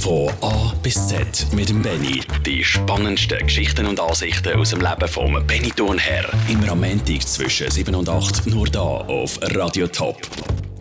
[0.00, 2.22] Von A bis Z mit dem Benny.
[2.46, 6.24] Die spannendsten Geschichten und Ansichten aus dem Leben vom Benny Thurnherr.
[6.48, 10.16] Immer am Montag zwischen 7 und 8 nur da auf Radio Top.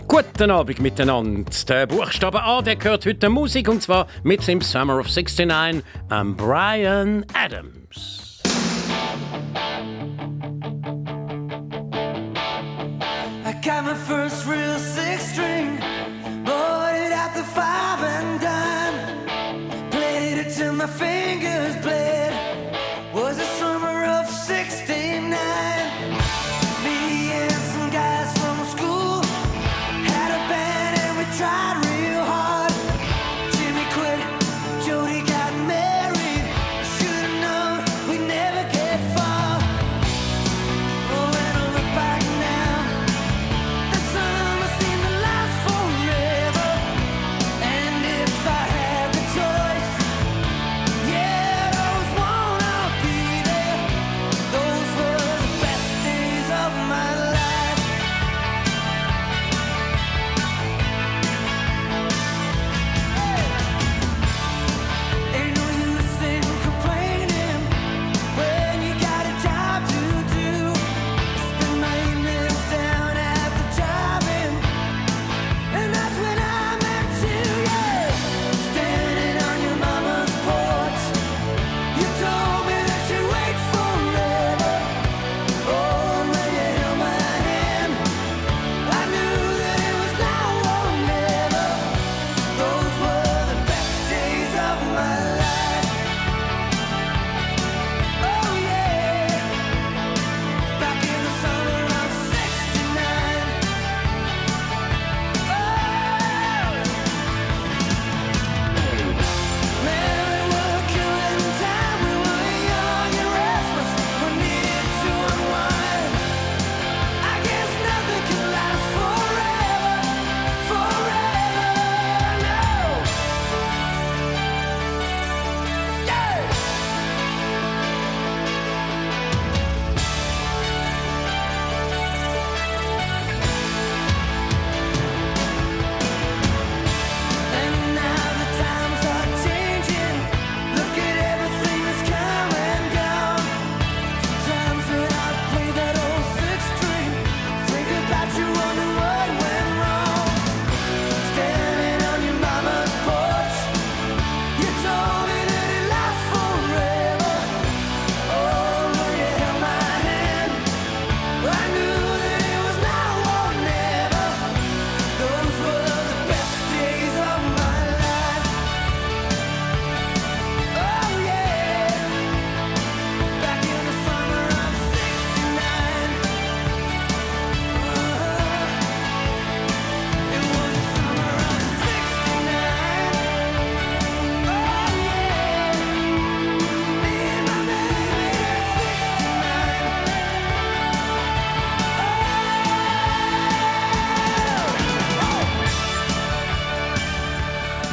[0.08, 1.52] Guten Abend miteinander.
[1.68, 6.38] Der Buchstabe A der gehört heute Musik und zwar mit dem Summer of 69 am
[6.38, 8.29] Brian Adams.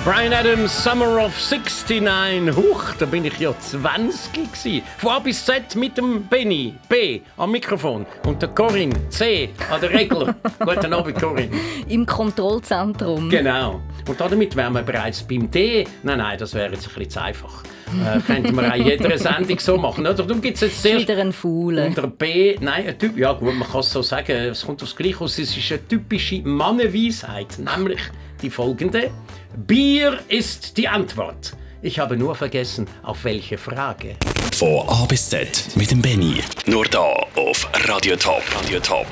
[0.07, 2.55] Brian Adams, Summer of 69.
[2.55, 4.81] Huch, da bin ich ja 20 gsi.
[4.99, 8.07] Von A bis Z mit dem Benny, B, am Mikrofon.
[8.25, 10.33] Und der Corinne, C, an der Regel.
[10.61, 11.57] Guten Abend, Corinne.
[11.89, 13.29] Im Kontrollzentrum.
[13.31, 13.81] Genau.
[14.09, 15.85] Und damit wären wir bereits beim D.
[16.05, 17.65] Nein, nein, das wäre jetzt ein bisschen zu einfach.
[17.89, 20.03] Äh, könnten wir auch in jeder Sendung so machen.
[20.07, 20.15] Oder?
[20.15, 21.87] Darum gibt es jetzt sehr Wieder ein Fauler.
[21.87, 24.95] unter B, nein, ein typ, ja gut, man kann es so sagen, es kommt aufs
[24.95, 25.37] Gleiche aus.
[25.37, 28.03] Es ist eine typische Mannenweisheit, nämlich
[28.43, 29.11] die folgende.
[29.57, 31.55] Bier ist die Antwort.
[31.83, 34.17] Ich habe nur vergessen, auf welche Frage.
[34.55, 36.41] Von A bis Z mit dem Benny.
[36.67, 38.43] Nur da auf Radio Top.
[38.63, 39.07] Radio Top.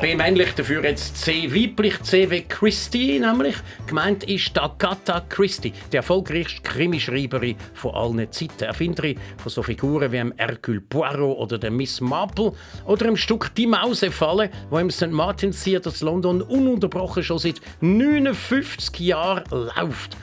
[0.00, 3.56] B männlich, dafür jetzt C weiblich, C wie Christie nämlich.
[3.86, 8.64] Gemeint ist Agatha Christie, die erfolgreichste Krimischreiberin von allen Zeiten.
[8.64, 12.52] Erfinderin von so Figuren wie Hercule Poirot oder der Miss Marple
[12.84, 15.10] oder im Stück Die Mausefalle, wo im St.
[15.10, 20.16] Martin's Theatre in London ununterbrochen schon seit 59 Jahren läuft.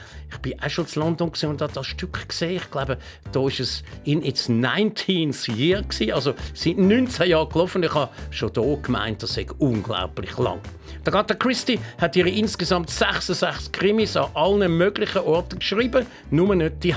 [0.46, 2.58] Ich war auch schon in London und habe das Stück gesehen.
[2.58, 2.98] Ich glaube,
[3.32, 5.84] da war es in its 19th year,
[6.14, 7.84] also seit 19 Jahren gelaufen.
[7.84, 10.60] Ich habe schon hier gemeint, das sei unglaublich lang.
[11.06, 16.82] Die Agatha Christie hat ihre insgesamt 66 Krimis an allen möglichen Orten geschrieben, nur nicht
[16.82, 16.96] die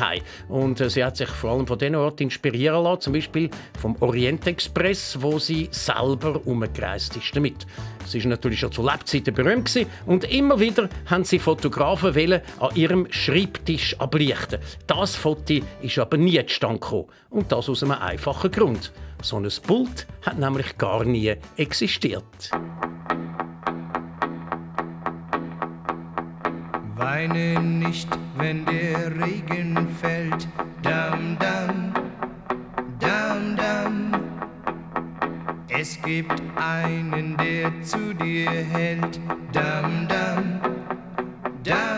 [0.49, 3.51] Und äh, sie hat sich vor allem von diesen Orten inspirieren lassen, zum Beispiel
[3.81, 7.67] vom Orient Express, wo sie selber umgereist ist damit.
[8.07, 12.43] Sie ist natürlich schon zu Lebzeiten berühmt gewesen, und immer wieder haben sie Fotografen wollen,
[12.61, 14.61] an ihrem Schreibtisch ablichten.
[14.87, 17.07] Das Foto ist aber nie zustande.
[17.31, 18.93] Und das aus einem einfachen Grund.
[19.21, 22.23] So ein Pult hat nämlich gar nie existiert.
[26.97, 28.09] Weine nicht,
[28.39, 30.49] wenn der Regen fällt,
[30.83, 31.93] dam dam,
[32.99, 34.13] dam dam.
[35.69, 39.21] Es gibt einen, der zu dir hält,
[39.53, 40.61] dam dam,
[41.65, 41.96] dam.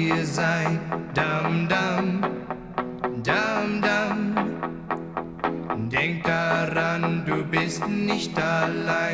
[0.00, 0.80] Bei dir sein,
[1.14, 2.22] dam dam,
[3.22, 4.34] dam dam.
[5.90, 9.09] Denk daran, du bist nicht allein.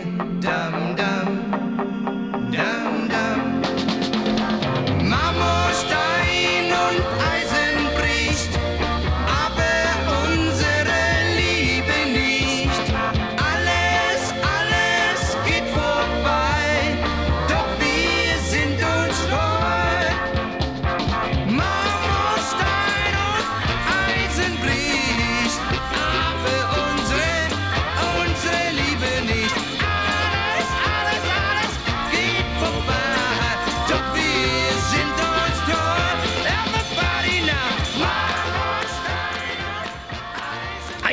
[0.00, 0.59] Er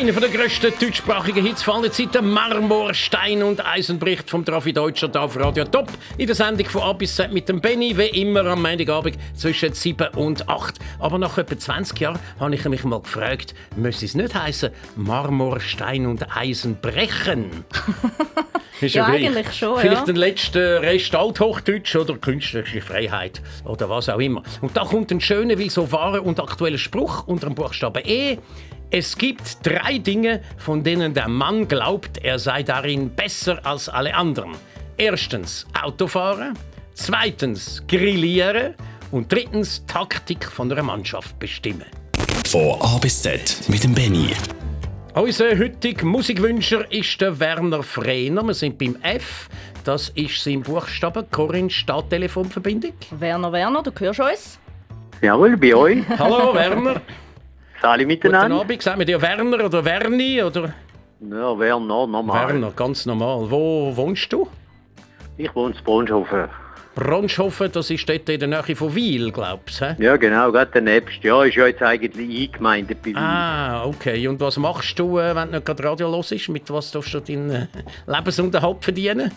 [0.07, 5.23] Einer der grössten deutschsprachigen Hits von allen Zeiten, Marmorstein und Eisenbricht vom Trafi Deutscher da
[5.23, 5.89] auf Radio Top.
[6.17, 9.73] In der Sendung von A bis Z mit dem Benny, wie immer am Montagabend zwischen
[9.73, 10.75] 7 und 8.
[10.99, 16.05] Aber nach etwa 20 Jahren habe ich mich mal gefragt, müsste es nicht heißen Marmorstein
[16.05, 17.65] und Eisenbrechen?
[18.79, 19.27] Ist Ja, gleich.
[19.27, 20.05] eigentlich schon, Vielleicht ja.
[20.05, 24.43] den letzten Rest Althochdeutsch oder künstlerische Freiheit oder was auch immer.
[24.61, 28.37] Und da kommt ein schöner, wie so wahrer und aktueller Spruch unter dem Buchstaben E.
[28.89, 34.15] Es gibt drei Dinge, von denen der Mann glaubt, er sei darin besser als alle
[34.15, 34.55] anderen.
[34.95, 36.57] Erstens Autofahren,
[36.93, 38.75] zweitens Grillieren
[39.11, 41.85] und drittens Taktik von einer Mannschaft bestimmen.
[42.47, 44.29] Von A bis Z mit dem Benny.
[45.13, 48.43] Unser heutiger Musikwünscher ist der Werner Frehner.
[48.43, 49.49] Wir sind beim F.
[49.83, 51.27] Das ist sein Buchstabe.
[51.29, 52.93] Corinne Stadttelefonverbindung.
[53.11, 54.59] Werner, Werner, du hörst uns?
[55.21, 55.97] Jawohl, bei euch.
[56.17, 57.01] Hallo Werner.
[57.81, 58.61] Guten miteinander.
[58.61, 58.81] Abend.
[58.81, 60.41] Sagt man dir Werner oder Werni?
[60.43, 60.73] Oder?
[61.19, 62.47] Ja, Werner, normal.
[62.47, 63.49] Werner, ganz normal.
[63.49, 64.47] Wo wohnst du?
[65.37, 66.49] Ich wohne in Brunschhofen.
[66.97, 69.95] Bronshofen, das ist dort in der Nähe von Wiel, glaubst du?
[69.99, 71.23] Ja, genau, gerade der Nebst.
[71.23, 73.17] Ja, ist ja jetzt eigentlich eingemeindet bei mir.
[73.19, 74.27] Ah, okay.
[74.27, 76.49] Und was machst du, äh, wenn du nicht gerade Radio los ist?
[76.49, 77.67] Mit was darfst du deinen äh,
[78.07, 79.31] Lebensunterhalt verdienen?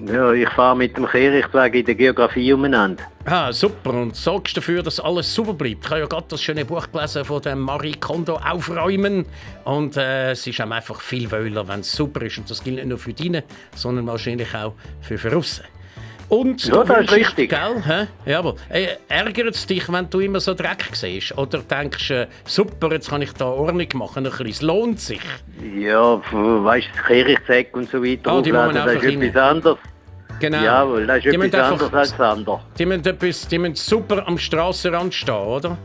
[0.00, 3.04] Ja, ich fahre mit dem Kehrichtweg in der Geografie umeinander.
[3.26, 3.90] Ah, super.
[3.90, 5.84] Und sorgst dafür, dass alles super bleibt.
[5.84, 9.24] Ich habe ja gerade das schöne Buch gelesen von dem Marie Kondo «Aufräumen».
[9.64, 12.38] Und äh, es ist einem einfach viel wohler, wenn es super ist.
[12.38, 15.64] Und das gilt nicht nur für deine, sondern wahrscheinlich auch für draussen.
[16.28, 17.50] Und Ja, das ist richtig.
[17.50, 17.82] Gell?
[17.84, 18.06] Hä?
[18.70, 21.36] Äh, ärgert es dich, wenn du immer so Dreck siehst?
[21.36, 25.00] Oder denkst du, äh, super, jetzt kann ich da Ordnung machen, ein bisschen, es lohnt
[25.00, 25.20] sich?
[25.78, 28.32] Ja, weißt du, Kehrichtsäcke und so weiter.
[28.32, 29.78] Ah, die aufladen, das ist etwas anderes.
[30.40, 30.62] Genau.
[30.64, 32.60] Jawohl, das ist Die etwas einfach- anderes als andere.
[32.78, 35.78] Die müssen, etwas, die müssen super am Strassenrand stehen, oder?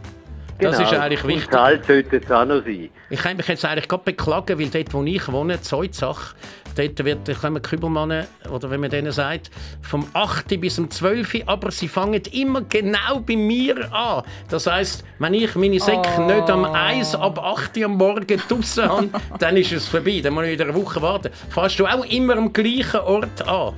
[0.60, 0.90] Das Genau.
[0.90, 1.46] ist eigentlich wichtig.
[1.46, 2.90] Und kalt sollte es auch noch sein.
[3.10, 6.34] Ich kann mich jetzt eigentlich gerade beklagen, weil dort, wo ich wohne, Zeuzach,
[6.80, 10.60] dort wird der kommen Kübelmann, oder wenn man denen sagt, vom 8.
[10.60, 11.44] bis um 12.
[11.46, 14.24] aber sie fangen immer genau bei mir an.
[14.50, 19.10] Das heisst, wenn ich meine Säcke nicht am 1 ab 8 am Morgen draussen habe,
[19.40, 20.22] dann ist es vorbei.
[20.24, 21.30] Dann muss ich wieder eine Woche warten.
[21.50, 23.74] Fährst du auch immer am gleichen Ort an?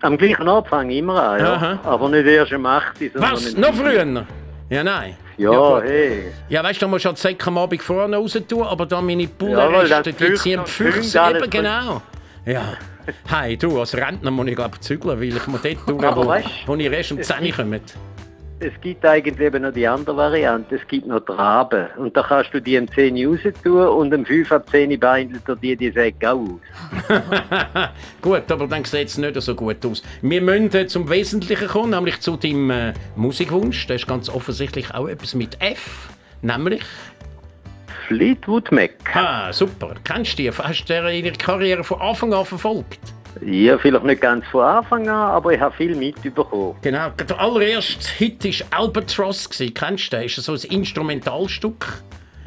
[0.00, 1.54] Am gleichen Ort fange ich immer an, ja.
[1.54, 1.80] Aha.
[1.84, 3.56] Aber nicht erst um 8 Uhr, sondern Was?
[3.56, 3.90] Noch 7 Uhr.
[3.90, 4.26] früher?
[4.72, 5.16] Ja, nein.
[5.36, 5.82] Ja, gut.
[5.84, 6.32] hey.
[6.48, 8.86] Ja, weißt du, da musst du halt die Säcke am Abend vorne raus tun, aber
[8.86, 12.00] da meine Ja, Bullenreste, die ziehen Füchse eben, genau.
[12.46, 12.78] Ja.
[13.28, 16.48] Hey, du, als Rentner muss ich glaube zügeln, weil ich muss dort durch, wo, weißt,
[16.64, 17.80] wo ich erst um es 10 Uhr komme.
[18.64, 20.76] Es gibt eigentlich eben noch die andere Variante.
[20.76, 21.88] Es gibt noch die Raben.
[21.96, 24.92] Und da kannst du die um 10 Uhr raus tun und um 5 ab 10
[24.92, 27.08] Uhr beindelt er die die Säcke auch aus.
[28.22, 30.04] gut, aber dann sieht es nicht so gut aus.
[30.20, 33.88] Wir müssen äh, zum Wesentlichen kommen, nämlich zu deinem äh, Musikwunsch.
[33.88, 36.82] Das ist ganz offensichtlich auch etwas mit F, nämlich...
[38.06, 38.92] Fleetwood Mac.
[39.12, 39.94] Ah, super.
[40.04, 40.50] Kennst du die?
[40.52, 43.00] Hast du ihre Karriere von Anfang an verfolgt?
[43.40, 46.76] Ja, vielleicht nicht ganz von Anfang an, aber ich habe viel mitbekommen.
[46.82, 49.48] Genau, der allererste Hit war Albatross.
[49.48, 50.26] Kennst du den?
[50.26, 52.02] Ist das so ein Instrumentalstück?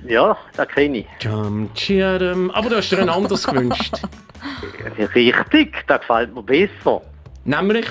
[0.07, 1.07] Ja, das kenne ich.
[1.21, 2.51] Jum, tschadum.
[2.51, 3.95] Aber du hast dir ein anderes gewünscht.
[5.15, 7.01] Richtig, das gefällt mir besser.
[7.43, 7.87] Nämlich?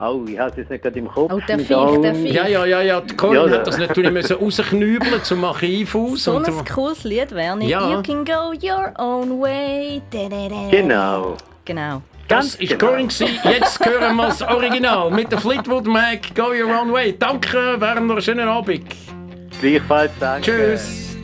[0.00, 1.32] Oh, ich habe es jetzt nicht gerade im Kopf.
[1.32, 2.32] Oh, der Viech, der Viech.
[2.34, 3.00] Ja, ja, ja, ja.
[3.00, 6.24] Die Corinne Ja, hat das natürlich müssen rausknübeln zum Archiv aus.
[6.24, 7.68] So und ein cooles Lied wäre nicht.
[7.68, 7.88] Ja.
[7.88, 10.02] You can go your own way.
[10.10, 10.68] Da, da, da.
[10.72, 11.36] Genau.
[11.64, 12.02] Genau.
[12.28, 12.96] das ist genau.
[12.96, 17.16] Jetzt hören wir das Original mit der Fleetwood Mac Go Your Own Way.
[17.18, 18.20] Danke, Werner.
[18.20, 18.84] Schönen Abend.
[19.60, 20.50] Gleichfalls danke.
[20.50, 21.16] Tschüss.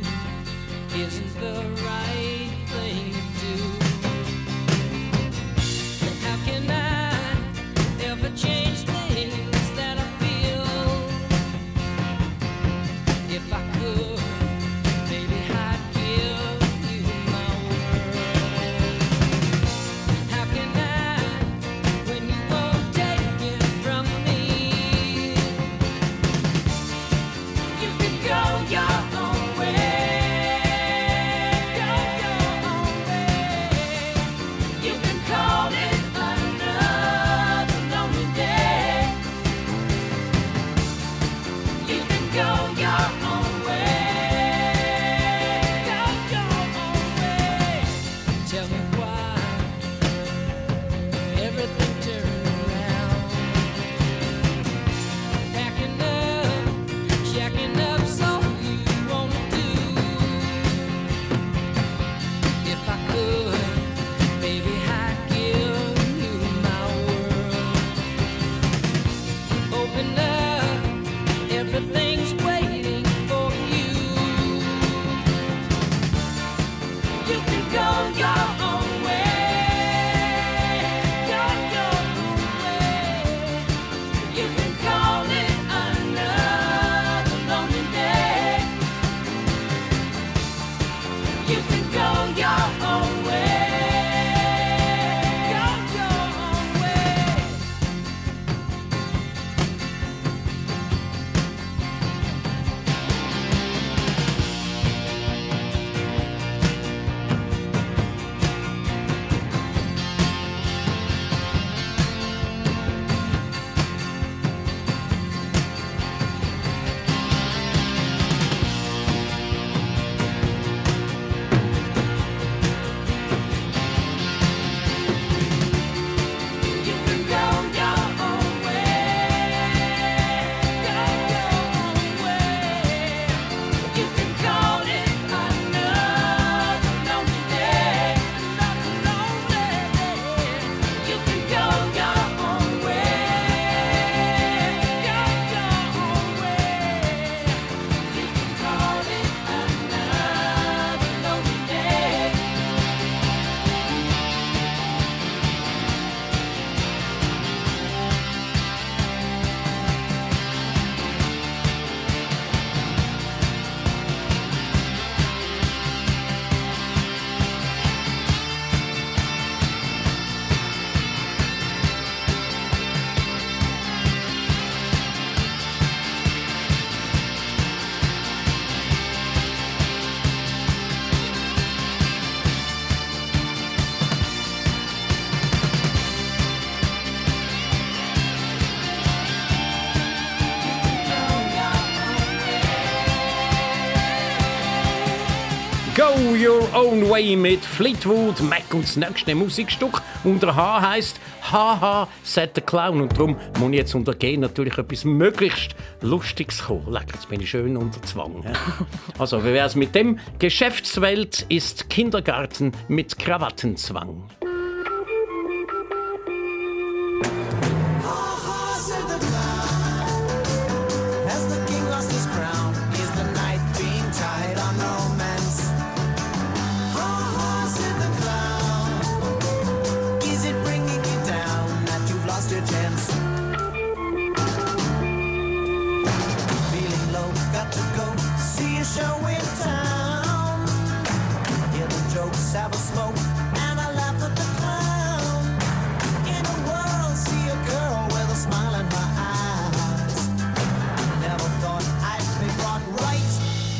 [196.78, 201.18] Own Way mit Fleetwood Mac und das nächste Musikstück unter H heißt
[201.50, 203.00] Haha, sagt der Clown.
[203.00, 206.86] Und darum muss ich jetzt unter G natürlich etwas möglichst Lustiges kommen.
[206.88, 208.44] Leck, jetzt bin ich schön unter Zwang.
[208.44, 208.52] hä?
[209.18, 210.20] Also, wie wär's mit dem?
[210.38, 214.30] Geschäftswelt ist Kindergarten mit Krawattenzwang.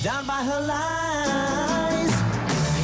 [0.02, 2.12] Down by her lies.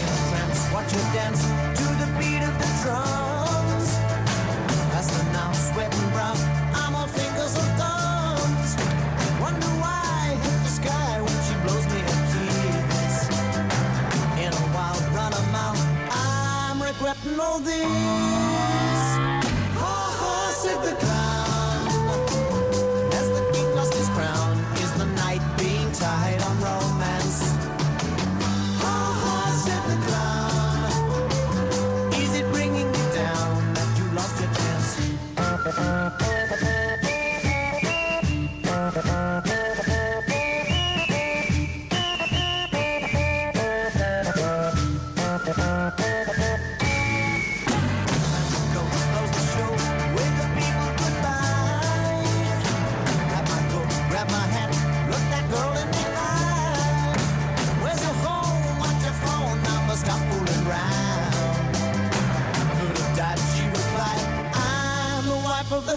[0.00, 1.42] In a trance, watch her dance
[1.78, 3.86] to the beat of the drums.
[4.90, 6.36] Faster now, sweating brown,
[6.74, 8.70] I'm all fingers and thumbs.
[9.40, 13.16] Wonder why I hit the sky when she blows me a kiss.
[14.42, 15.80] In a wild run of mouth,
[16.10, 17.84] I'm regretting all this.
[19.78, 21.13] Ha ha, said the clown.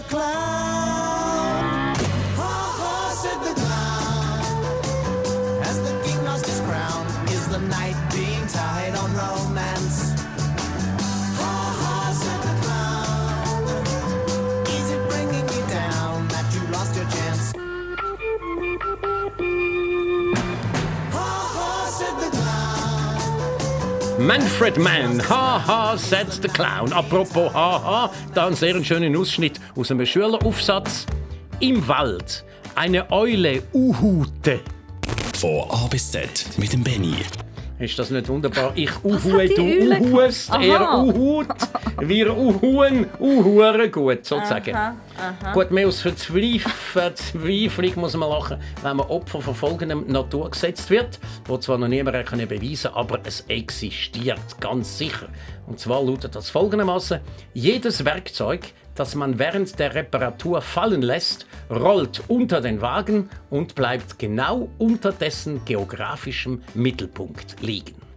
[0.00, 0.77] The wife
[24.28, 26.92] Manfred Mann, haha, sagt der Clown.
[26.92, 31.06] Apropos haha, da ein sehr schöner Ausschnitt aus einem Schüleraufsatz.
[31.60, 34.60] Im Wald eine Eule uhute.
[35.34, 37.14] Von A bis Z mit dem Benny.
[37.78, 38.72] Ist das nicht wunderbar?
[38.74, 40.62] Ich uhue, du uhuest, gemacht?
[40.62, 41.46] er uhut,
[42.00, 44.76] wir uhuhen, uhuere gut, sozusagen.
[45.52, 51.18] Gut, mehr aus Verzweif Verzweiflung muss man lachen, wenn man Opfer von folgendem Naturgesetz wird,
[51.46, 55.28] wo zwar noch niemand kann beweisen aber es existiert, ganz sicher.
[55.66, 57.20] Und zwar lautet das folgendermaßen:
[57.54, 64.18] Jedes Werkzeug, das man während der Reparatur fallen lässt, rollt unter den Wagen und bleibt
[64.18, 68.07] genau unter dessen geografischem Mittelpunkt liegen.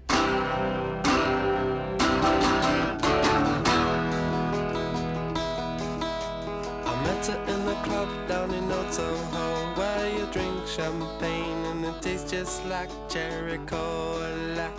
[12.71, 14.71] Like cherry cola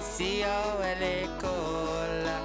[0.00, 2.36] C-O-L-A cola.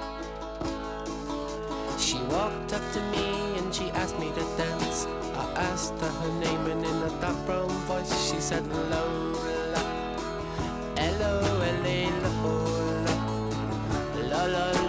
[1.98, 5.06] She walked up to me and she asked me to dance.
[5.34, 9.82] I asked her her name and in a dark brown voice she said Lola.
[10.96, 13.14] L-O-L-A Lola
[14.28, 14.79] La la la la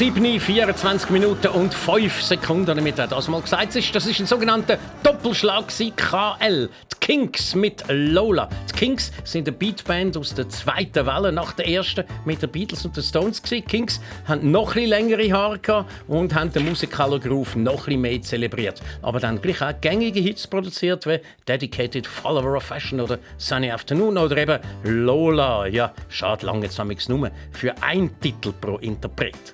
[0.00, 3.94] 7, 24 Minuten und 5 Sekunden, damit er das mal gesagt ist.
[3.94, 6.70] Das ist ein sogenannter Doppelschlag KL.
[6.90, 8.48] Die Kinks mit Lola.
[8.70, 12.82] Die Kinks sind eine Beatband aus der zweiten Welle nach der ersten mit den Beatles
[12.86, 13.42] und den Stones.
[13.42, 18.22] Die Kinks haben noch ein längere Haare und haben den musikalen Groove noch ein mehr
[18.22, 18.80] zelebriert.
[19.02, 24.16] Aber dann gleich auch gängige Hits produziert wie Dedicated Follower of Fashion oder Sunny Afternoon
[24.16, 25.66] oder eben Lola.
[25.66, 29.52] Ja, schade, lange jetzt haben wir für einen Titel pro Interpret.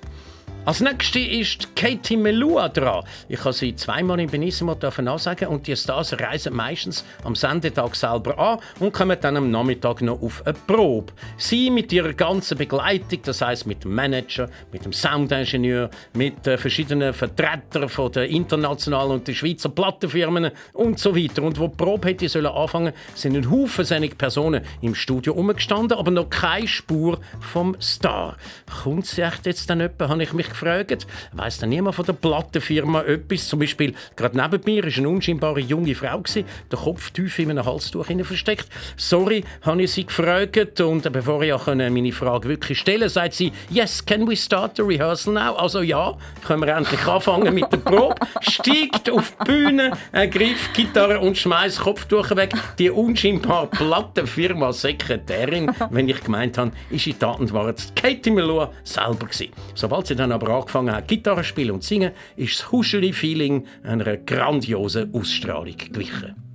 [0.67, 3.05] Als nächste ist Katie Melua dran.
[3.29, 8.37] Ich habe sie zweimal in Benissimo ansagen und die Stars reisen meistens am Sendetag selber
[8.37, 11.13] an und kommen dann am Nachmittag noch auf eine Probe.
[11.37, 17.13] Sie mit ihrer ganzen Begleitung, das heißt mit dem Manager, mit dem Soundingenieur, mit verschiedenen
[17.13, 21.43] Vertretern von der internationalen und der Schweizer Plattenfirmen und so weiter.
[21.43, 25.97] Und wo die Probe hätte sollen anfangen, sind ein Haufen solche Personen im Studio umgestanden,
[25.97, 28.35] aber noch keine Spur vom Star.
[28.83, 31.07] Kommt sie echt jetzt dann jemand, habe ich mich gefragt.
[31.33, 33.47] Weiss dann niemand von der Plattenfirma etwas?
[33.47, 37.65] Zum Beispiel, gerade neben mir war eine unscheinbare junge Frau, der Kopf tief in einem
[37.65, 38.67] Halstuch versteckt.
[38.95, 43.13] Sorry, habe ich sie gefragt und äh, bevor ich auch meine Frage wirklich stellen konnte,
[43.13, 45.55] sagt sie, yes, can we start the rehearsal now?
[45.55, 46.15] Also ja,
[46.45, 48.15] können wir endlich anfangen mit der Probe.
[48.41, 52.53] Steigt auf die Bühne, ergreift Gitarre und schmeißt Kopftuch weg.
[52.79, 58.71] Die unscheinbare Plattenfirma Sekretärin, wenn ich gemeint habe, ist in Tat und Wahrheit Katie Melua
[58.83, 59.51] selber gewesen.
[59.75, 65.13] Sobald sie dann aber angefangen hat, Gitarre spielen und singen, ist das Huscheli-Feeling einer grandiosen
[65.13, 66.46] Ausstrahlung gewichen.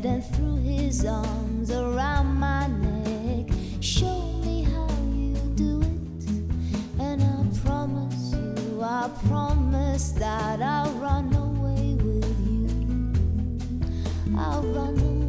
[0.00, 3.46] Said, and threw his arms around my neck.
[3.80, 11.34] Show me how you do it, and I promise you, I promise that I'll run
[11.34, 13.12] away with you.
[14.38, 15.19] I'll run away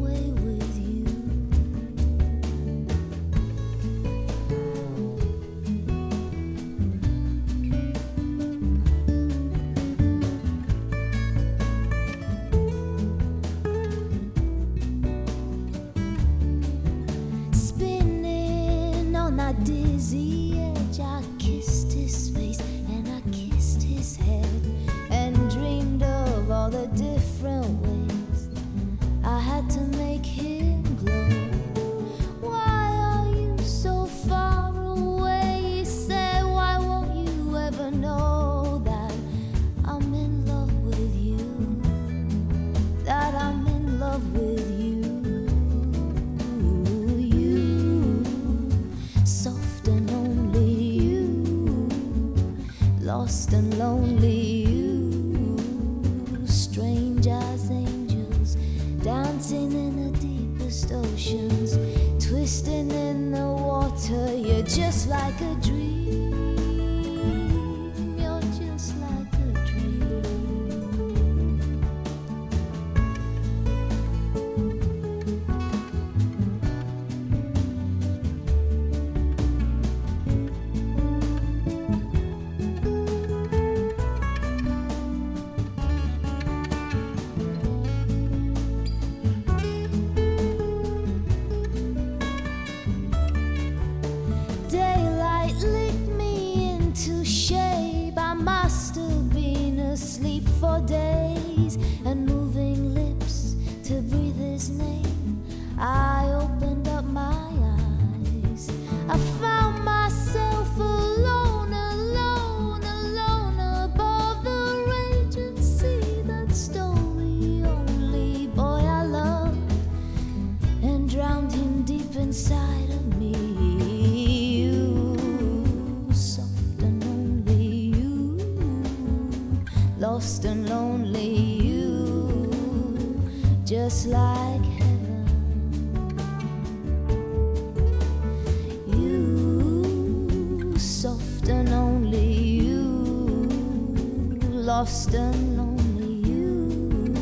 [145.14, 147.14] and lonely you,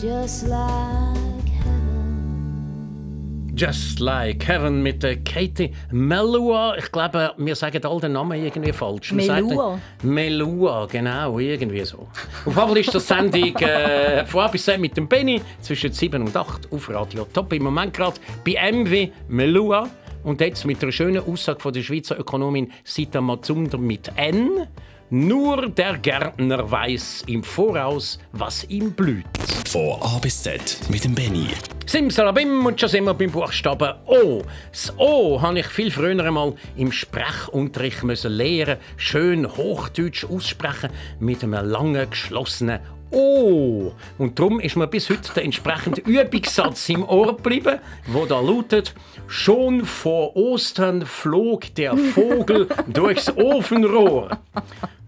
[0.00, 3.52] just like heaven.
[3.54, 6.74] Just Like Heaven mit der Katie Melua.
[6.78, 9.12] Ich glaube, wir sagen all den Namen irgendwie falsch.
[9.12, 9.78] Man sagt- Melua.
[10.02, 11.98] Melua, genau, irgendwie so.
[11.98, 15.92] Auf jeden Fall ist das Sendung äh, von A bis Z mit dem Benny zwischen
[15.92, 17.52] 7 und 8 auf Radio Top.
[17.52, 19.88] Im Moment gerade bei MW Melua.
[20.24, 24.66] Und jetzt mit einer schönen Aussage von der Schweizer Ökonomin Sita Matsunder mit N.
[25.14, 29.26] Nur der Gärtner weiß im Voraus, was ihm blüht.
[29.68, 31.48] Von A bis Z mit dem Benny.
[31.84, 34.40] Simsalabim und schon sind wir beim Buchstaben O.
[34.70, 40.88] Das O habe ich viel früher einmal im Sprechunterricht müssen lernen, schön Hochdeutsch aussprechen
[41.20, 42.80] mit einem langen geschlossenen
[43.12, 43.92] O.
[44.18, 48.94] Und darum ist mir bis heute der entsprechende Übungssatz im Ohr geblieben, wo da lautet:
[49.26, 54.30] Schon vor Ostern flog der Vogel durchs Ofenrohr.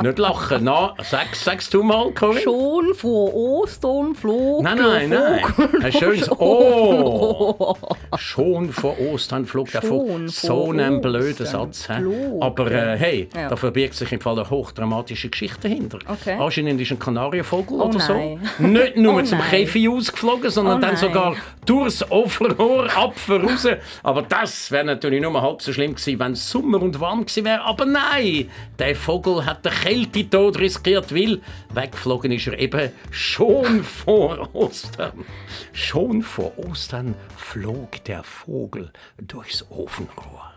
[0.03, 2.41] Nicht lachen, na, sag, sagst du mal, Corinne?
[2.41, 5.41] Schon vor Ostern flog Nein, der nein, nein.
[5.55, 7.75] Vogel Ein schönes Oh.
[8.19, 10.29] Schon vor Ostern flog der Vogel.
[10.29, 11.87] So ein blöder Satz.
[11.87, 13.49] flog Aber äh, hey, Ja.
[13.49, 15.99] da verbirgt sich im Fall eine hochdramatische Geschichte dahinter.
[16.07, 16.37] Okay.
[16.39, 18.51] Anscheinend ist ein Kanarienvogel Oh oder nein.
[18.59, 19.41] so nicht nur Oh zum.
[19.41, 21.01] Käfig ausgeflogen, sondern Oh dann nein.
[21.01, 23.67] sogar durchs Ofenrohr Apfel raus.
[24.03, 27.45] Aber das wäre natürlich nur halb so schlimm gewesen, wenn es Sommer und warm gewesen
[27.45, 27.63] wäre.
[27.63, 31.41] Aber nein, der Vogel hat den Kältetod riskiert, weil
[31.73, 35.25] weggeflogen ist er eben schon vor Ostern.
[35.73, 40.51] Schon vor Ostern flog der Vogel durchs Ofenrohr.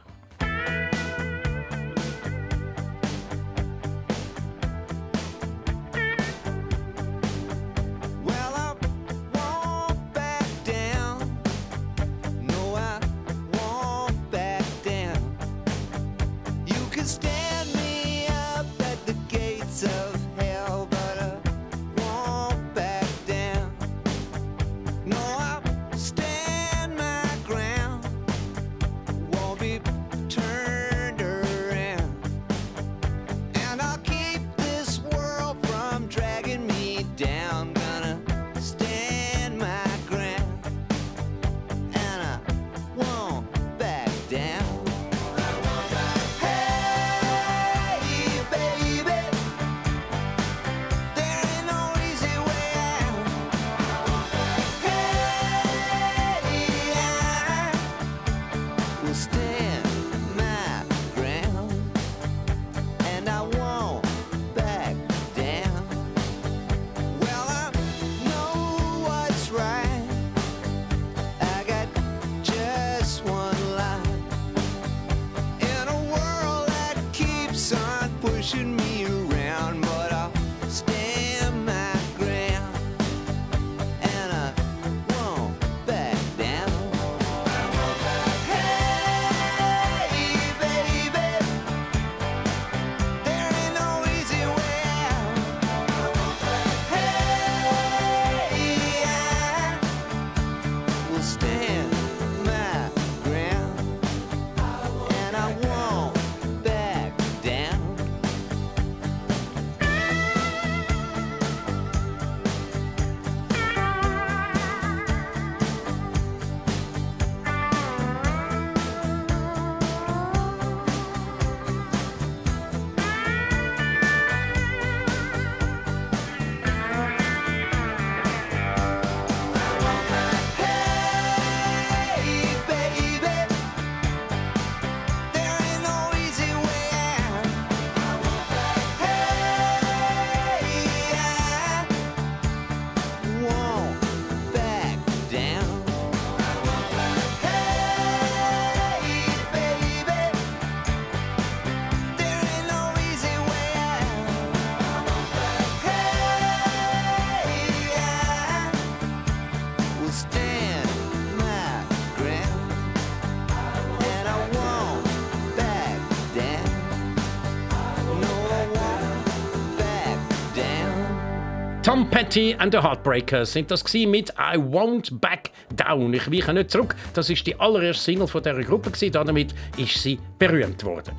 [172.37, 176.13] Petty and the Heartbreakers sind das mit I Won't Back Down.
[176.13, 176.95] Ich weiche nicht zurück.
[177.15, 178.91] Das ist die allererste Single von dieser Gruppe.
[179.09, 181.15] Damit ist sie berühmt worden.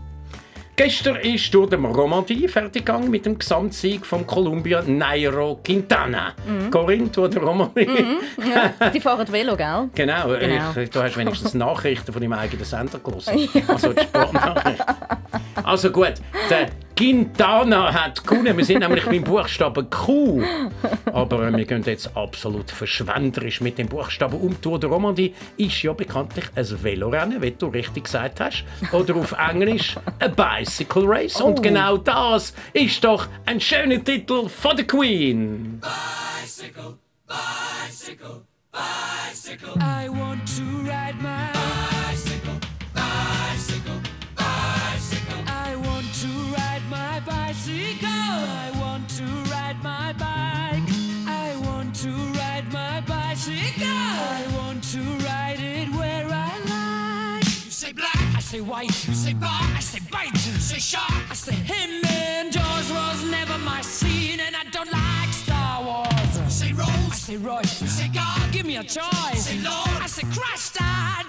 [0.77, 6.35] Gestern ist durch den Romandie fertig gegangen mit dem Gesamtsieg von Columbia Nairo Quintana.
[6.71, 7.89] Corinne, durch den Romandie.
[8.39, 9.91] Ja, die fahren Velo, gell?
[9.97, 10.71] Genau, Genau.
[10.81, 13.49] Ich, du hast wenigstens Nachrichten von deinem eigenen Sender gelesen.
[13.67, 14.87] Also die Sportnachrichten.
[15.65, 16.15] Also gut,
[16.51, 18.57] der Quintana hat gewonnen.
[18.57, 20.43] Wir sind nämlich beim Buchstaben Q.
[21.13, 24.61] Aber äh, wir gehen jetzt absolut verschwenderisch mit dem Buchstaben um.
[24.61, 28.65] Tour de Romandie ist ja bekanntlich ein Velorennen, wie du richtig gesagt hast.
[28.91, 31.41] Oder auf Englisch ein Bicycle Race.
[31.41, 35.81] Und genau das ist doch ein schöner Titel von der Queen.
[39.81, 41.78] I want to ride my
[58.49, 59.07] say white.
[59.07, 60.33] You say bar, I say bite.
[60.33, 62.03] You say shark, I say him.
[62.07, 66.33] And Jaws was never my scene, and I don't like Star Wars.
[66.35, 67.83] You say Rose, I say Royce.
[67.83, 69.45] You say God, give me a choice.
[69.49, 70.79] say Lord, I say Christ.
[70.81, 71.28] I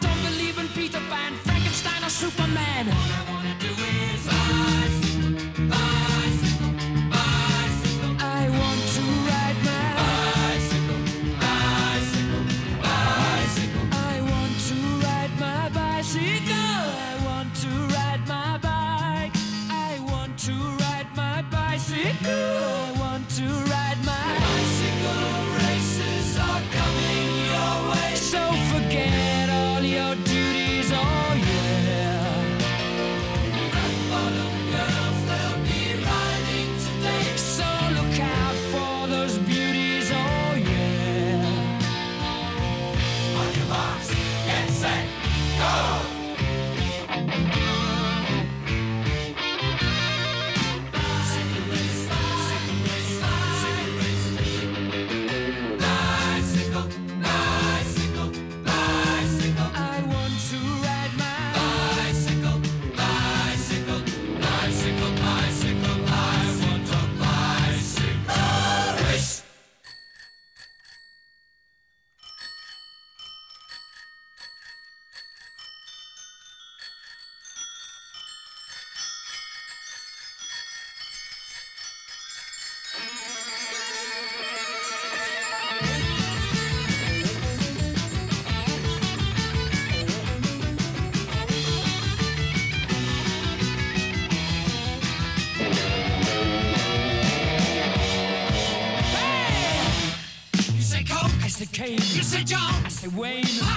[103.16, 103.69] Wayne.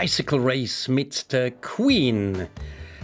[0.00, 2.46] Bicycle Race mit der Queen.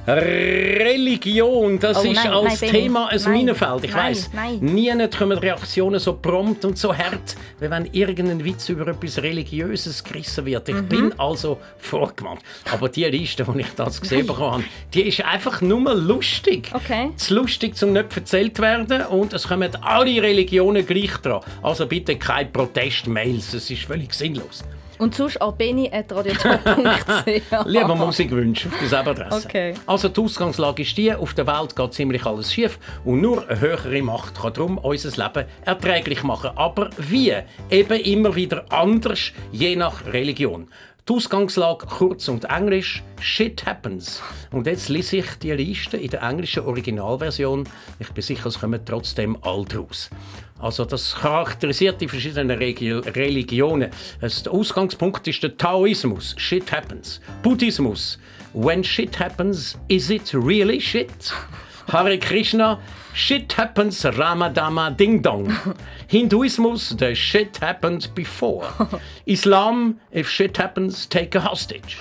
[0.07, 2.70] Religion, das Oh, ist nein, als nein.
[2.70, 3.32] Thema ein.
[3.32, 3.84] Minenfeld.
[3.84, 3.94] Ich
[4.32, 4.59] nein.
[4.61, 10.03] nie kommen Reaktionen so prompt und so hart, wie wenn irgendein Witz über etwas Religiöses
[10.05, 10.68] gerissen wird.
[10.70, 10.88] Ich Mhm.
[10.88, 12.40] bin also vorgewarnt.
[12.72, 16.70] Aber die Liste, die ich da gesehen habe, die ist einfach nur lustig.
[16.72, 17.11] Okay.
[17.16, 21.40] Zu lustig, zum nicht erzählt werden und es kommen alle Religionen gleich dran.
[21.62, 24.64] Also bitte keine Protestmails, es ist völlig sinnlos.
[24.99, 27.64] Und sonst albeni.radiotop.ch.
[27.66, 29.47] Lieber Musikwünsche auf dieselbe Adresse.
[29.47, 29.74] Okay.
[29.86, 33.61] Also die Ausgangslage ist die, auf der Welt geht ziemlich alles schief und nur eine
[33.61, 36.51] höhere Macht kann darum unser Leben erträglich machen.
[36.57, 37.34] Aber wie?
[37.70, 40.68] Eben immer wieder anders, je nach Religion.
[41.09, 44.20] Die Ausgangslage kurz und englisch Shit happens.
[44.51, 47.68] Und jetzt lese ich die Liste in der englischen Originalversion.
[48.01, 50.11] Ich bin sicher, es kommen trotzdem alt raus.
[50.59, 53.90] Also das charakterisiert die verschiedenen Regi Religionen.
[54.22, 56.34] Der Ausgangspunkt ist der Taoismus.
[56.38, 57.20] Shit happens.
[57.42, 58.18] Buddhismus.
[58.54, 61.32] When shit happens, is it really shit?
[61.88, 62.80] Hare Krishna.
[63.12, 65.54] Shit happens Ramadama Ding Dong.
[66.09, 66.96] Hinduismus.
[66.98, 68.66] The shit happened before.
[69.26, 70.00] Islam.
[70.11, 71.98] If shit happens, take a hostage.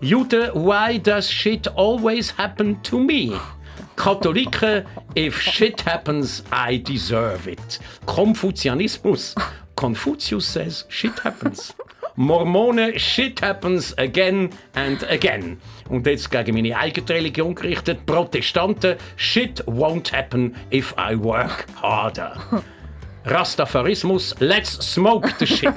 [0.00, 3.38] Juden, why does shit always happen to me?
[4.02, 4.84] Katholiken,
[5.14, 7.78] if shit happens, I deserve it.
[8.04, 9.32] Konfuzianismus,
[9.76, 11.72] Confucius says shit happens.
[12.16, 15.60] Mormonen, shit happens again and again.
[15.88, 22.64] Und jetzt gegen meine eigene Religion gerichtet, Protestanten, shit won't happen if I work harder.
[23.24, 25.74] Rastafarismus, let's smoke the shit.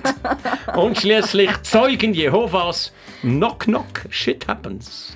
[0.76, 5.16] Und schließlich Zeugen Jehovas, knock knock, shit happens.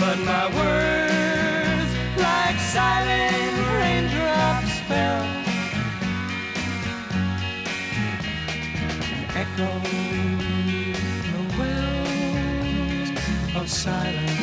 [0.00, 5.26] But my words, like silent raindrops, fell.
[9.36, 9.84] Echoed
[11.28, 13.10] the wells
[13.56, 14.40] of silence.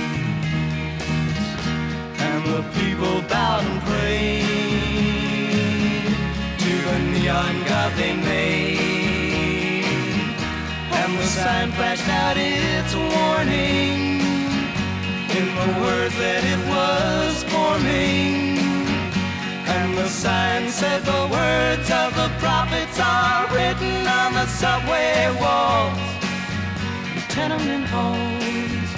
[2.19, 4.45] And the people bowed and prayed
[6.59, 8.77] to the neon god they made.
[10.91, 14.16] And the sign flashed out its warning
[15.37, 18.57] in the words that it was forming.
[19.75, 25.99] And the sign said the words of the prophets are written on the subway walls,
[27.29, 28.91] tenement halls,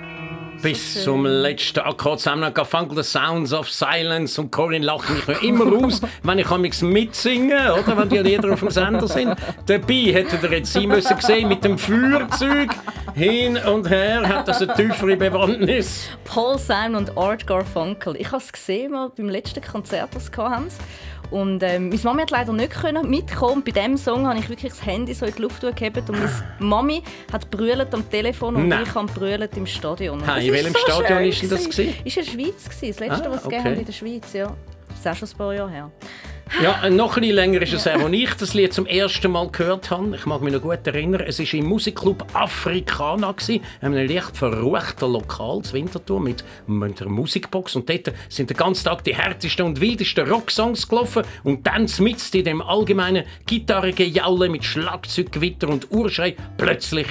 [0.63, 5.43] Bis zum letzten Akkord zusammen gefangen, The Sounds of Silence und Corinne lacht mich noch
[5.43, 9.35] immer aus, wenn ich amigs mitsinge, oder, wenn die Lieder auf dem Sender sind.
[9.67, 12.71] Dabei hättet ihr jetzt sein müssen sehen, mit dem Feuerzeug
[13.15, 16.11] hin und her, hat das eine tiefere Bewandtnis.
[16.25, 18.17] Paul Simon und Art Garfunkel.
[18.17, 20.69] Ich habe es gesehen mal beim letzten Konzert, das sie hatten.
[21.31, 23.63] Und ähm, meine Mami hat leider nicht können mitkommen.
[23.65, 26.31] Bei diesem Song habe ich wirklich das Handy so in die Luft gehabt und meine
[26.59, 27.03] Mami
[27.33, 28.83] hat brüllt am Telefon und Nein.
[28.85, 30.27] ich habe brüllt im Stadion.
[30.27, 31.71] Ha, das in welchem so Stadion denn das gewesen.
[31.71, 31.95] gewesen?
[32.05, 33.59] Ist in der Schweiz das letzte, Ah, was okay.
[33.59, 34.57] haben in der Schweiz, ja.
[34.89, 35.91] Das ist auch schon ein paar Jahre her.
[36.59, 39.49] Ja, äh, noch ein bisschen länger ist es als ich das Lied zum ersten Mal
[39.51, 40.15] gehört habe.
[40.17, 41.23] Ich mag mich noch gut erinnern.
[41.27, 47.77] Es war im Musikclub gewesen, in einem leicht verruchten Lokal zu Winterthur mit einer Musikbox.
[47.77, 51.23] Und dort sind den ganzen Tag die härtesten und wildesten Rocksongs gelaufen.
[51.45, 57.07] Und dann mitten in dem allgemeinen Gitarrengejaule mit Schlagzeuggewitter und Urschrei plötzlich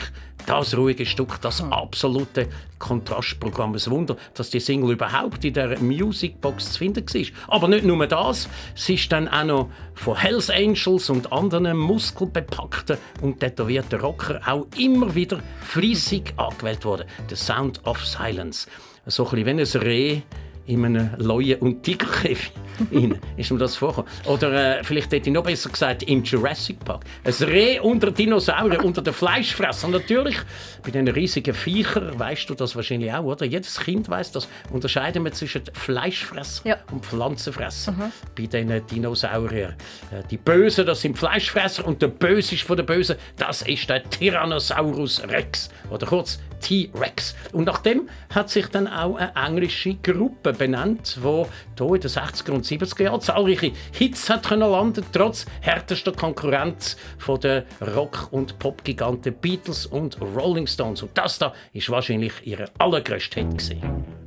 [0.45, 2.47] das ruhige Stück, das absolute
[2.79, 3.73] Kontrastprogramm.
[3.73, 7.55] Ein Wunder, dass die Single überhaupt in der Musicbox zu finden war.
[7.55, 12.97] Aber nicht nur das, sie ist dann auch noch von Hells Angels und anderen muskelbepackten
[13.21, 17.05] und tätowierten Rocker auch immer wieder fließig angewählt worden.
[17.29, 18.67] The Sound of Silence.
[19.05, 20.21] So ein bisschen wie ein Reh
[20.69, 22.51] in einem Leuen- und Tigerkäfig.
[22.93, 23.19] rein.
[23.35, 24.09] Ist mir das vorgekommen?
[24.25, 27.03] Oder äh, vielleicht hätte ich noch besser gesagt, im Jurassic Park.
[27.25, 29.91] Ein Reh unter Dinosaurier, unter den Fleischfressern.
[29.91, 30.37] Natürlich,
[30.83, 33.45] bei diesen riesigen Viechern weißt du das wahrscheinlich auch, oder?
[33.45, 34.47] Jedes Kind weiß das.
[34.71, 36.77] Unterscheiden wir zwischen Fleischfresser Ja.
[36.91, 37.93] und Pflanzenfresser.
[38.37, 39.75] Bei diesen Dinosauriern.
[40.11, 44.03] Äh, Die Bösen, das sind Fleischfresser und der Böseste von der Bösen, das ist der
[44.09, 45.69] Tyrannosaurus Rex.
[45.89, 47.35] Oder kurz T-Rex.
[47.51, 52.09] Und nach dem hat sich dann auch eine englische Gruppe benannt, die hier in den
[52.09, 57.63] 60er und 70er Jahren zahlreiche Hits hat können landen, trotz härtester Konkurrenz von den
[57.95, 61.03] Rock- und Popgiganten Beatles und Rolling Stones.
[61.03, 64.18] Und das da ist wahrscheinlich ihre allergrößte Hit gewesen.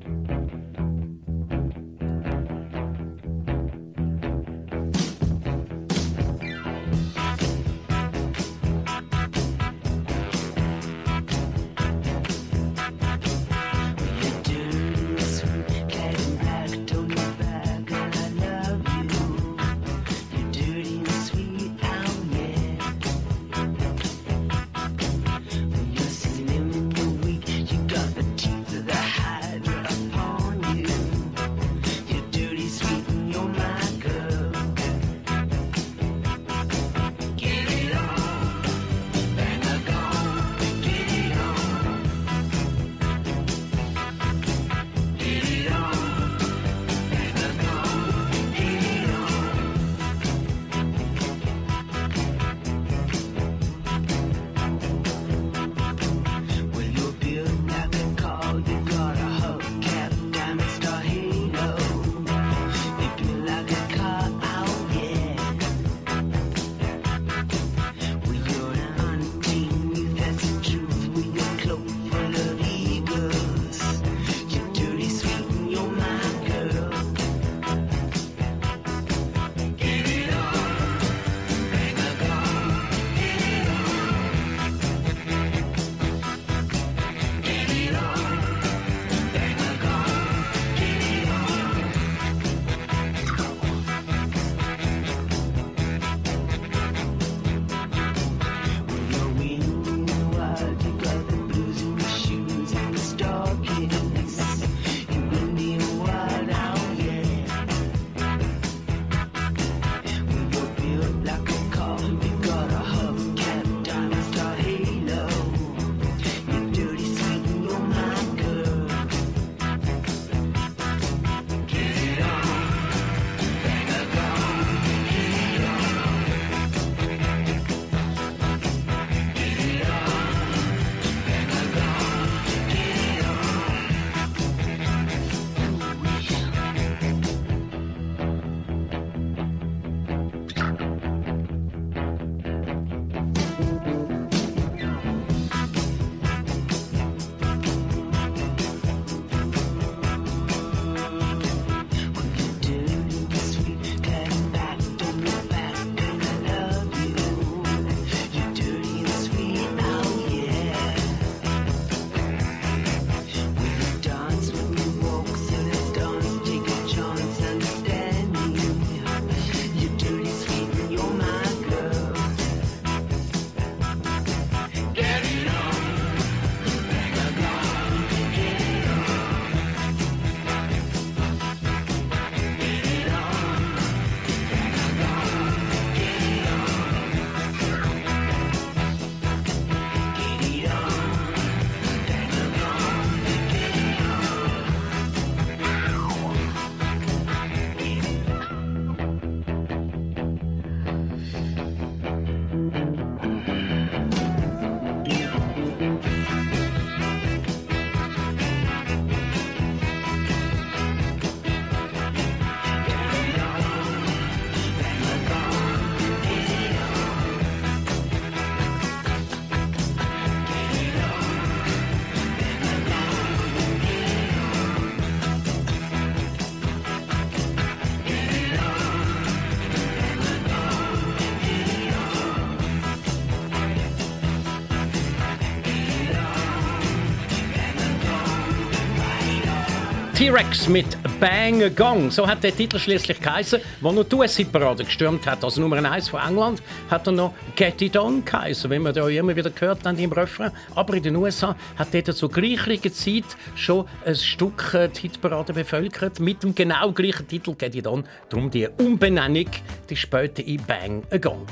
[240.23, 240.87] T-Rex mit
[241.19, 242.09] Bang a Gong.
[242.13, 245.43] So hat der Titel schließlich geheißen, wo noch die US-Parade gestürmt hat.
[245.43, 249.09] Also Nummer 1 von England hat er noch Get It On geheißen, wenn man da
[249.09, 250.53] immer wieder gehört haben im Refrain.
[250.77, 255.55] Aber in den USA hat dort zur gleichen Zeit schon ein Stück äh, die Hitparade
[255.55, 258.05] bevölkert mit dem genau gleichen Titel Get It On.
[258.29, 259.51] Darum die Umbenennung,
[259.91, 261.45] die später in Bang a Gong.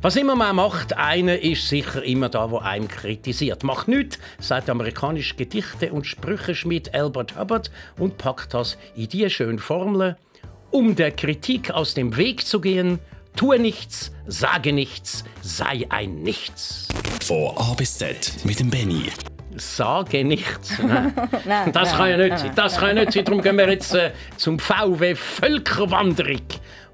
[0.00, 3.64] Was immer man macht, einer ist sicher immer da, wo einem kritisiert.
[3.64, 9.28] Macht nichts, sagt der amerikanische Gedichte- und Sprücheschmied Albert Hubbard und packt das in die
[9.28, 10.16] schöne Formel.
[10.70, 13.00] Um der Kritik aus dem Weg zu gehen,
[13.34, 16.86] tue nichts, sage nichts, sei ein Nichts.
[17.24, 19.10] Von A bis Z mit dem Benny.
[19.56, 20.78] Sage nichts.
[20.82, 21.12] Nein.
[21.44, 22.52] Nein, Das kann ja nicht sein.
[22.54, 23.24] Das kann ja nicht sein.
[23.24, 26.42] Darum gehen wir jetzt äh, zum VW Völkerwanderung.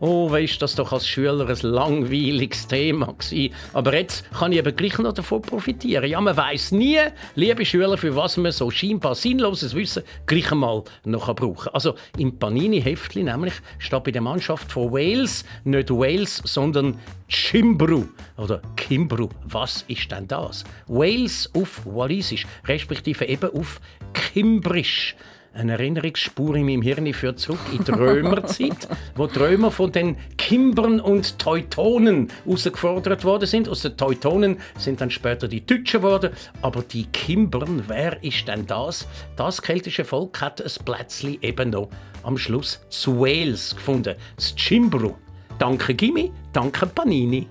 [0.01, 3.55] Oh, weißt das doch als Schüler ein langweiliges Thema gewesen.
[3.73, 6.09] Aber jetzt kann ich eben gleich noch davon profitieren.
[6.09, 6.99] Ja, man weiß nie,
[7.35, 11.75] liebe Schüler, für was man so scheinbar sinnloses Wissen gleich einmal noch brauchen kann.
[11.75, 18.05] Also im Panini-Heftli nämlich steht bei der Mannschaft von Wales nicht Wales, sondern Chimbru
[18.37, 19.29] oder Kimbru.
[19.45, 20.65] Was ist denn das?
[20.87, 23.81] Wales auf Walisisch, respektive eben auf
[24.13, 25.17] Kimbrisch.
[25.55, 30.17] Eine Erinnerungsspur in meinem Hirn führt zurück in die Römerzeit, wo die Römer von den
[30.37, 33.69] Kimbern und Teutonen herausgefordert worden sind.
[33.69, 36.33] Aus den Teutonen sind dann später die Deutschen geworden.
[36.61, 39.07] Aber die Kimbern, wer ist denn das?
[39.37, 41.89] Das keltische Volk hat ein Plätzchen eben noch
[42.25, 44.17] am Schluss zu Wales gefunden.
[44.35, 45.15] Das Chimbru.
[45.61, 47.47] Danke Gimmi, danke Panini.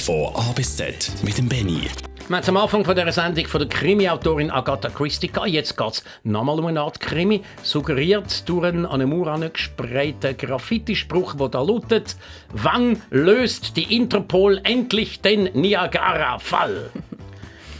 [0.00, 1.88] Von A bis Z mit dem Benny.
[2.26, 5.30] Wir haben am Anfang von dieser Sendung von der Krimi-Autorin Agatha Christie.
[5.44, 10.34] Jetzt geht es nochmal um eine Art Krimi, suggeriert durch einen an eine Mauer gesprayten
[10.34, 12.16] Graffiti-Spruch, der da lautet
[12.50, 16.90] «Wann löst die Interpol endlich den Niagara-Fall?»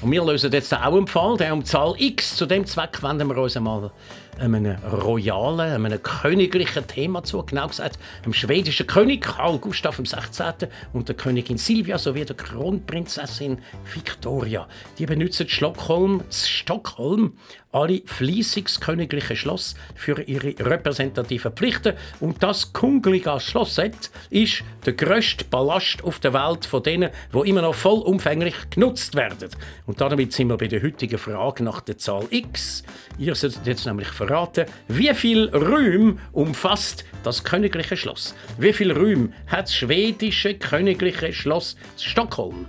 [0.05, 2.37] Und wir lösen jetzt auch einen Fall, der um Zahl X.
[2.37, 3.91] Zu dem Zweck wenden wir uns einmal
[4.39, 7.43] einem royalen, einem königlichen Thema zu.
[7.43, 10.69] Genau gesagt, dem schwedischen König Karl Gustav XVI.
[10.93, 13.61] und der Königin Silvia sowie der Kronprinzessin
[13.95, 14.69] Victoria.
[14.99, 17.39] Die benutzen Stockholm, Stockholm
[17.75, 21.95] alle fließiges königliche Schloss für ihre repräsentativen Pflichten.
[22.21, 27.63] Und das Kungliga Schlossett ist der grösste Ballast auf der Welt von denen, wo immer
[27.63, 29.51] noch vollumfänglich genutzt werden.
[29.87, 32.85] Und damit sind wir bei der heutigen Frage nach der Zahl X.
[33.19, 38.35] Ihr solltet jetzt nämlich verraten, wie viel Räume umfasst das königliche Schloss?
[38.59, 42.67] Wie viel Räume hat das schwedische königliche Schloss Stockholm?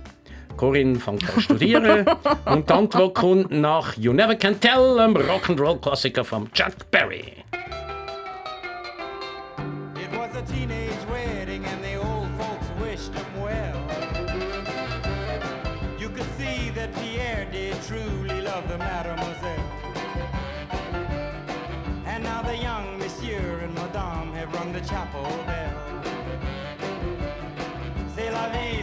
[0.56, 2.06] Corinne fängt an studieren.
[2.46, 7.44] und dann Antwort nach You Never Can Tell, Rock'n'Roll-Klassiker von Chuck Berry.
[9.96, 13.76] It was a teenage wedding and the old folks wished him well.
[15.98, 19.64] You could see that Pierre did truly love the mademoiselle.
[22.06, 25.72] And now the young monsieur and madame have rung the chapel bell.
[28.14, 28.82] C'est la vie,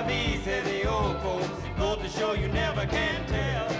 [0.00, 1.46] La vie, the old folks.
[1.78, 3.79] Goes to show you never can tell.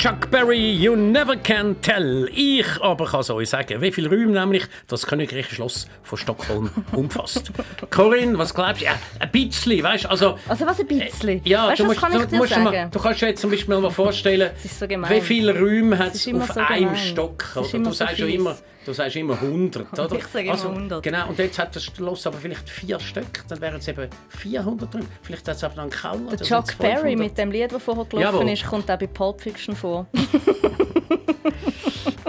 [0.00, 2.26] Chuck Berry, You Never Can Tell.
[2.34, 6.70] Ich aber kann es euch sagen, wie viele Räume nämlich das Königreich Schloss von Stockholm
[6.92, 7.52] umfasst.
[7.90, 8.86] Corinne, was glaubst du?
[8.86, 10.08] Ja, ein bisschen, weißt du?
[10.08, 11.42] Also, Also was ein bisschen?
[11.44, 12.64] ja, weißt, du, musst, kann ich du, dir musst sagen?
[12.64, 16.26] mal, du kannst dir jetzt zum Beispiel mal vorstellen, so wie viele Räume hat Es
[16.26, 16.96] auf so einem.
[16.96, 17.44] Stock.
[17.56, 17.68] Oder?
[17.70, 18.56] Du so sagst ja immer,
[18.90, 20.16] du sagst immer 100, oder?
[20.16, 21.02] Ich sage immer 100.
[21.02, 24.94] Genau, und jetzt hat das Schloss aber vielleicht vier Stück, dann wären es eben 400
[24.94, 25.06] Räume.
[25.22, 26.30] Vielleicht hat es aber noch einen Keller.
[26.30, 27.18] Der dann Chuck Berry 500.
[27.18, 28.50] mit dem Lied, das vorher gelaufen Jawohl.
[28.50, 30.06] ist, kommt auch bei Pulp Fiction vor.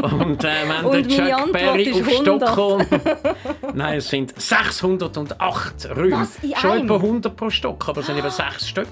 [0.01, 2.41] Und äh, wenn Und der Chuck Antwort Berry ist auf 100.
[2.41, 2.85] Stockholm.
[3.73, 6.11] Nein, es sind 608 Räume.
[6.11, 8.87] Was, Schon etwa 100 pro Stock, aber es sind eben 6 Stück.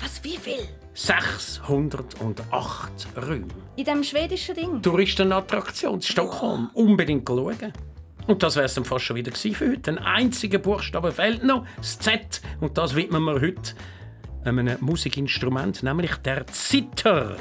[0.00, 0.66] Was, wie viel?
[0.94, 3.46] 608 Räume.
[3.76, 4.80] In dem schwedischen Ding?
[4.80, 6.70] Touristenattraktion in Stockholm.
[6.72, 7.72] Unbedingt schauen.
[8.26, 9.90] Und das wäre es dann fast schon wieder für heute.
[9.90, 12.40] Ein einziger Buchstabe fehlt noch, das Z.
[12.60, 13.74] Und das widmen wir heute
[14.44, 17.36] einem Musikinstrument, nämlich der Zither.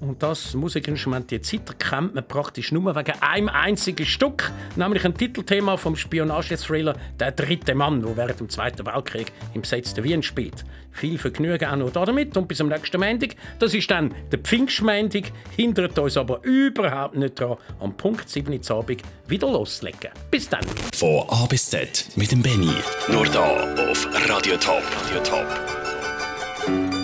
[0.00, 5.14] Und das Musikinstrument, die Zither, kennt man praktisch nur wegen einem einzigen Stück, nämlich ein
[5.14, 10.64] Titelthema vom Spionagethriller «Der dritte Mann», wo während dem Zweiten Weltkrieg im besetzten Wien spielt.
[10.90, 13.36] Viel Vergnügen auch noch damit und bis zum nächsten Montag.
[13.58, 18.76] Das ist dann der Pfingstmontag, hindert uns aber überhaupt nicht daran, am Punkt 7 Uhr
[18.76, 20.10] Abend wieder loszulegen.
[20.30, 20.64] Bis dann.
[20.94, 22.72] Von A bis Z mit dem Benny.
[23.08, 24.82] Nur da auf Radio Top.
[25.04, 26.99] Radio Top.